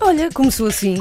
[0.00, 0.96] Olha, começou assim.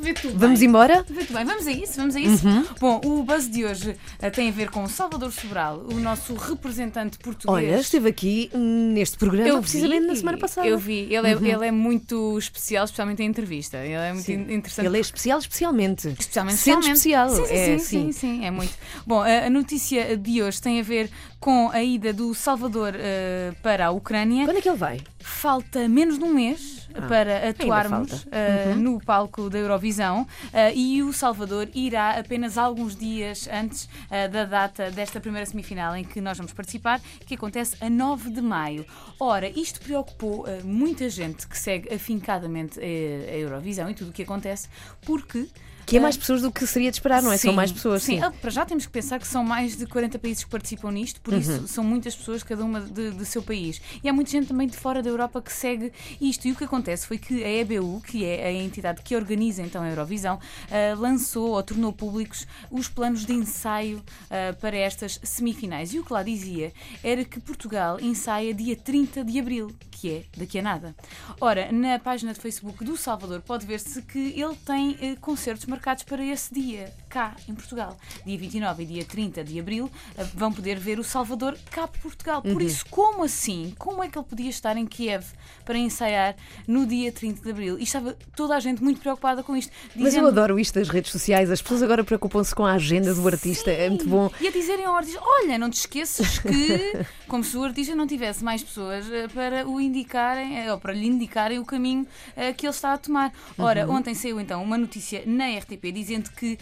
[0.00, 0.68] Vê tu Vamos bem.
[0.68, 1.04] embora?
[1.08, 2.44] Vê tu bem, vamos a isso, vamos a isso.
[2.44, 2.64] Uhum.
[2.80, 7.18] Bom, o buzz de hoje eh, tem a ver com Salvador Sobral, o nosso representante
[7.18, 7.54] português.
[7.70, 10.66] Olha, esteve aqui neste programa eu precisamente vi, na semana passada.
[10.66, 13.76] Eu vi, ele é, ele é muito especial, especialmente em entrevista.
[13.76, 14.86] Ele é muito in- interessante.
[14.86, 16.08] Ele é especial, especialmente.
[16.08, 18.12] Especialmente, Sendo especial, Sim, sim, é, sim, sim.
[18.12, 18.72] sim, é muito.
[19.06, 23.52] Bom, a a notícia de hoje tem a ver com a ida do Salvador eh,
[23.62, 24.46] para a Ucrânia.
[24.46, 25.00] Quando é que ele vai?
[25.20, 28.28] Falta menos de um mês Ah, para atuarmos falta.
[28.30, 28.80] eh, Uhum.
[28.80, 34.44] no palco da Eurovisão eh, e o Salvador irá apenas alguns dias antes eh, da
[34.44, 38.84] data desta primeira semifinal em que nós vamos participar, que acontece a 9 de maio.
[39.18, 44.68] Ora, isto preocupou muita gente que segue afincadamente a Eurovisão e tudo o que acontece,
[45.04, 45.48] porque
[45.84, 47.36] Que é mais pessoas do que seria de esperar, não é?
[47.36, 48.20] São Sim, mais pessoas, sim.
[48.20, 51.20] Ah, Para já temos que pensar que são mais de 40 países que participam nisto,
[51.20, 51.40] por Uhum.
[51.40, 53.82] isso são muitas pessoas, cada uma do seu país.
[54.02, 56.46] E há muita gente também de fora da Europa que segue isto.
[56.46, 59.82] E o que acontece foi que a EBU, que é a entidade que organiza então
[59.82, 60.38] a Eurovisão,
[60.70, 65.92] ah, lançou ou tornou públicos os planos de ensaio ah, para estas semifinais.
[65.92, 69.70] E o que lá dizia era que Portugal ensaia dia 30 de abril,
[70.02, 70.96] que é daqui a nada.
[71.40, 76.02] Ora, na página de Facebook do Salvador pode ver-se que ele tem eh, concertos marcados
[76.02, 77.96] para esse dia, cá em Portugal.
[78.26, 82.00] Dia 29 e dia 30 de abril eh, vão poder ver o Salvador cá por
[82.00, 82.42] Portugal.
[82.44, 82.52] Uhum.
[82.52, 83.72] Por isso, como assim?
[83.78, 85.24] Como é que ele podia estar em Kiev
[85.64, 86.34] para ensaiar
[86.66, 87.78] no dia 30 de abril?
[87.78, 89.70] E estava toda a gente muito preocupada com isto.
[89.94, 91.48] Mas eu dizendo- adoro isto das redes sociais.
[91.48, 93.70] As pessoas agora preocupam-se com a agenda do artista.
[93.70, 94.28] É muito bom.
[94.40, 96.92] E a dizerem ao artista: olha, não te esqueças que,
[97.32, 100.92] como se o artista não tivesse mais pessoas eh, para o indicarem, eh, ou para
[100.92, 103.32] lhe indicarem o caminho eh, que ele está a tomar.
[103.58, 103.94] Ora, Uhum.
[103.96, 106.58] ontem saiu então uma notícia na RTP dizendo que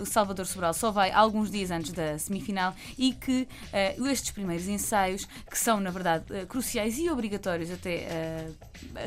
[0.00, 3.46] o Salvador Sobral só vai alguns dias antes da semifinal e que
[4.10, 8.48] estes primeiros ensaios, que são na verdade cruciais e obrigatórios até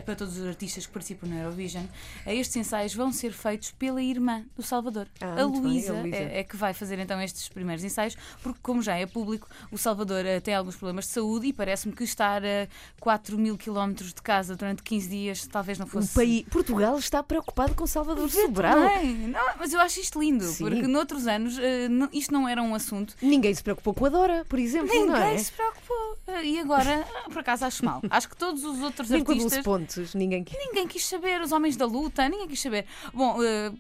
[0.06, 1.84] para todos os artistas que participam na Eurovision,
[2.26, 5.94] estes ensaios vão ser feitos pela irmã do Salvador, Ah, a Luísa.
[6.14, 9.78] É- é que vai fazer então estes primeiros ensaios, porque, como já é público, o
[9.78, 12.68] Salvador tem alguns problemas de saúde e parece-me que estar a
[13.00, 16.14] 4 mil quilómetros de casa durante 15 dias talvez não O fosse.
[16.14, 18.78] país, Portugal está preocupado com Salvador Sobral.
[18.80, 20.64] Não, mas eu acho isto lindo, Sim.
[20.66, 23.16] porque noutros anos eh, não- isto não era um assunto.
[23.22, 25.26] Ninguém se preocupou com a Dora, por exemplo, não é?
[25.26, 26.18] Ninguém se preocupou.
[26.28, 28.02] Eh, E agora, ah, por acaso, acho mal.
[28.10, 29.54] Acho que todos os outros Nem com artistas.
[29.54, 30.58] Dulce Pontes, ninguém quis.
[30.58, 32.86] Ninguém quis saber, os homens da luta, ninguém quis saber.
[33.14, 33.72] Bom, eh,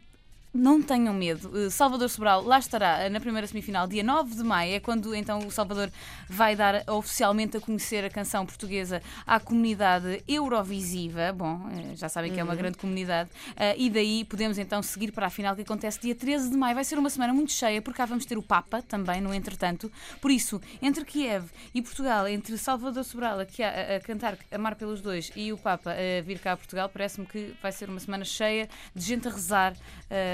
[0.53, 1.51] não tenham medo.
[1.57, 5.15] Eh, Salvador Sobral lá estará eh, na primeira semifinal, dia 9 de maio, é quando
[5.15, 5.89] então o Salvador
[6.27, 11.31] vai dar oficialmente a conhecer a canção portuguesa à comunidade Eurovisiva.
[11.31, 13.29] Bom, eh, já sabem que é uma grande comunidade.
[13.77, 16.75] E daí podemos então seguir para a final que acontece dia 13 de maio.
[16.75, 19.91] Vai ser uma semana muito cheia, porque cá vamos ter o Papa também, no entretanto.
[20.19, 25.01] Por isso, entre Kiev e Portugal, entre Salvador Sobral aqui a, a cantar Amar pelos
[25.01, 28.25] dois e o Papa a vir cá a Portugal, parece-me que vai ser uma semana
[28.25, 29.73] cheia de gente a rezar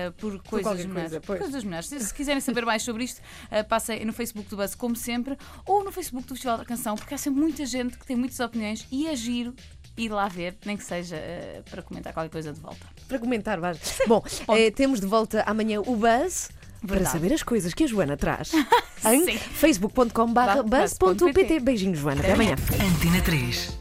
[0.07, 1.19] eh, por coisas melhores.
[1.25, 1.85] coisa, coisas.
[1.85, 5.37] Se, se quiserem saber mais sobre isto, eh, passem no Facebook do Buzz, como sempre,
[5.65, 8.39] ou no Facebook do Festival da Canção, porque há sempre muita gente que tem muitas
[8.39, 9.53] opiniões e é giro
[9.97, 12.85] ir lá ver, nem que seja eh, para comentar qualquer coisa de volta.
[13.07, 13.79] Para comentar, vais.
[14.07, 16.49] Bom, eh, temos de volta amanhã o Buzz.
[16.79, 17.11] Para Verdade.
[17.11, 18.51] saber as coisas que a Joana traz.
[19.11, 19.37] em Sim.
[19.37, 21.05] facebook.com.br Barra buzz.pt.
[21.05, 21.59] buzz.pt.
[21.59, 22.21] Beijinhos, Joana.
[22.21, 22.55] Até amanhã.
[22.79, 23.77] Antena 3.